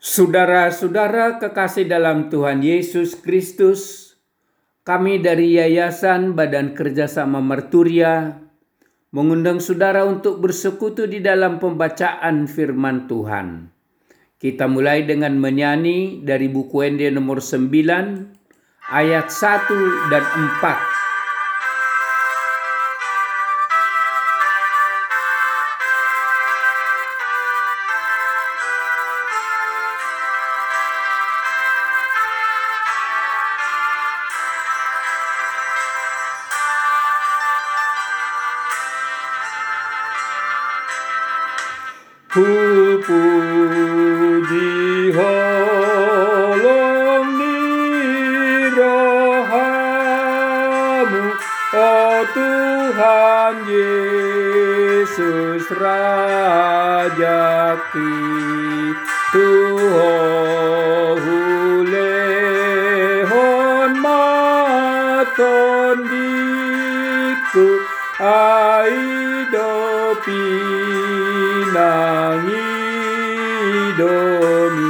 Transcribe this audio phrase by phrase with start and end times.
[0.00, 4.08] Saudara-saudara kekasih dalam Tuhan Yesus Kristus,
[4.80, 8.32] kami dari Yayasan Badan Kerjasama Merturia
[9.12, 13.68] mengundang saudara untuk bersekutu di dalam pembacaan firman Tuhan.
[14.40, 17.68] Kita mulai dengan menyanyi dari buku Ende nomor 9
[18.88, 20.24] ayat 1 dan
[20.64, 20.89] 4.
[42.30, 42.46] Ku
[43.02, 47.58] puji holong di
[48.70, 49.74] rohamu,
[51.74, 57.74] Oh Tuhan Yesus Raja
[59.34, 62.30] Tuhan hulehon
[63.98, 67.89] maton diku
[68.22, 68.90] 愛
[69.50, 70.30] のピ
[71.72, 72.52] ナミ
[73.96, 74.04] ド
[74.76, 74.89] ミ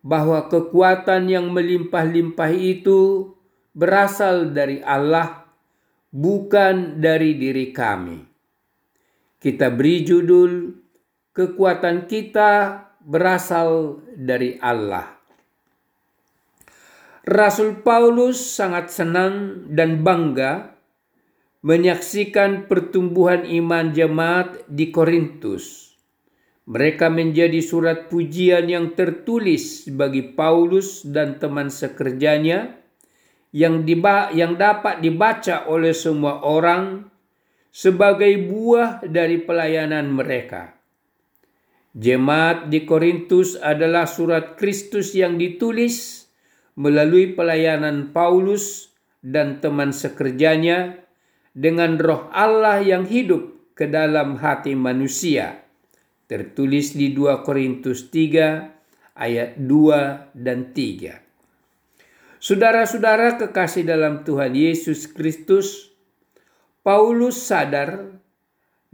[0.00, 3.36] bahwa kekuatan yang melimpah-limpah itu
[3.78, 5.46] berasal dari Allah,
[6.10, 8.18] bukan dari diri kami.
[9.38, 10.74] Kita beri judul
[11.30, 15.14] "Kekuatan Kita Berasal dari Allah".
[17.22, 20.74] Rasul Paulus sangat senang dan bangga
[21.62, 25.94] menyaksikan pertumbuhan iman jemaat di Korintus.
[26.66, 32.78] Mereka menjadi surat pujian yang tertulis bagi Paulus dan teman sekerjanya
[33.54, 37.08] yang, diba yang dapat dibaca oleh semua orang
[37.72, 40.76] sebagai buah dari pelayanan mereka.
[41.96, 46.28] Jemaat di Korintus adalah surat Kristus yang ditulis
[46.78, 51.02] melalui pelayanan Paulus dan teman sekerjanya
[51.50, 55.66] dengan roh Allah yang hidup ke dalam hati manusia.
[56.28, 61.27] Tertulis di 2 Korintus 3 ayat 2 dan 3.
[62.38, 65.90] Saudara-saudara kekasih dalam Tuhan Yesus Kristus,
[66.86, 68.14] Paulus sadar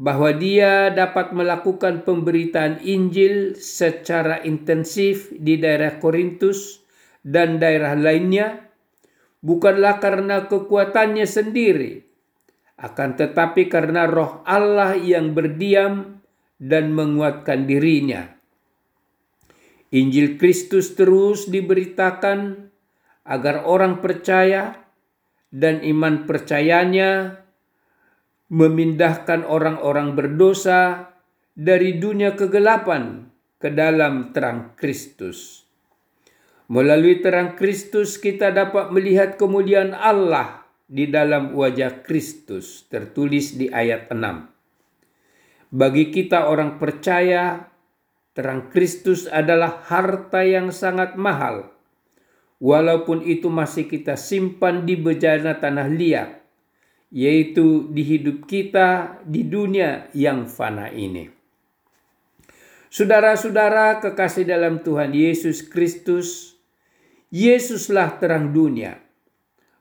[0.00, 6.80] bahwa dia dapat melakukan pemberitaan Injil secara intensif di daerah Korintus
[7.20, 8.64] dan daerah lainnya
[9.44, 12.00] bukanlah karena kekuatannya sendiri,
[12.80, 16.24] akan tetapi karena roh Allah yang berdiam
[16.56, 18.24] dan menguatkan dirinya.
[19.92, 22.72] Injil Kristus terus diberitakan
[23.24, 24.84] agar orang percaya
[25.48, 27.40] dan iman percayanya
[28.52, 31.10] memindahkan orang-orang berdosa
[31.56, 35.64] dari dunia kegelapan ke dalam terang Kristus.
[36.68, 44.08] Melalui terang Kristus kita dapat melihat kemuliaan Allah di dalam wajah Kristus tertulis di ayat
[44.12, 45.74] 6.
[45.74, 47.66] Bagi kita orang percaya,
[48.30, 51.73] terang Kristus adalah harta yang sangat mahal.
[52.62, 56.44] Walaupun itu masih kita simpan di bejana tanah liat,
[57.14, 61.30] yaitu di hidup kita di dunia yang fana ini.
[62.94, 66.54] Saudara-saudara kekasih dalam Tuhan Yesus Kristus,
[67.34, 69.02] Yesuslah terang dunia.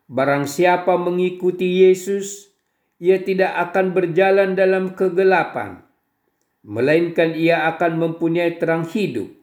[0.10, 2.50] Barang siapa mengikuti Yesus,
[2.98, 5.86] ia tidak akan berjalan dalam kegelapan,
[6.66, 9.43] melainkan ia akan mempunyai terang hidup.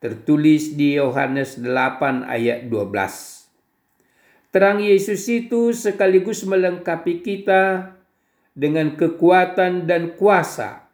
[0.00, 4.48] Tertulis di Yohanes 8 ayat 12.
[4.48, 7.92] Terang Yesus itu sekaligus melengkapi kita
[8.56, 10.88] dengan kekuatan dan kuasa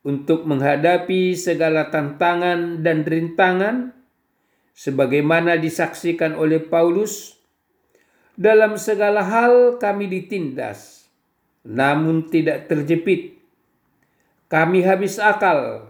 [0.00, 3.92] untuk menghadapi segala tantangan dan rintangan
[4.72, 7.36] sebagaimana disaksikan oleh Paulus,
[8.40, 11.12] dalam segala hal kami ditindas,
[11.60, 13.36] namun tidak terjepit.
[14.48, 15.89] Kami habis akal,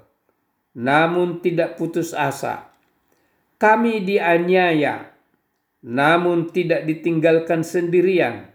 [0.77, 2.71] namun tidak putus asa.
[3.61, 5.13] Kami dianiaya,
[5.85, 8.49] namun tidak ditinggalkan sendirian.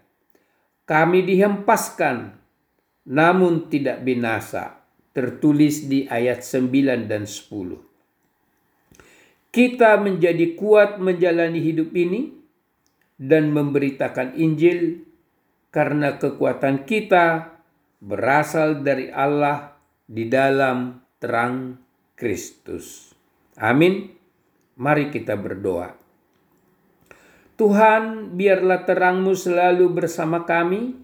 [0.85, 2.37] Kami dihempaskan,
[3.05, 4.81] namun tidak binasa.
[5.15, 7.95] Tertulis di ayat 9 dan 10
[9.55, 12.35] kita menjadi kuat menjalani hidup ini
[13.15, 15.07] dan memberitakan Injil
[15.71, 17.55] karena kekuatan kita
[18.03, 21.79] berasal dari Allah di dalam terang
[22.15, 23.15] Kristus.
[23.59, 24.15] Amin.
[24.75, 25.95] Mari kita berdoa.
[27.55, 30.95] Tuhan, biarlah terangmu selalu bersama kami,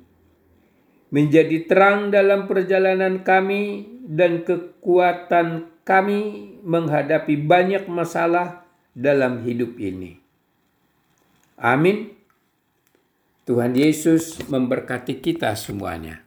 [1.11, 10.19] menjadi terang dalam perjalanan kami dan kekuatan kami menghadapi banyak masalah dalam hidup ini.
[11.55, 12.15] Amin.
[13.47, 16.23] Tuhan Yesus memberkati kita semuanya.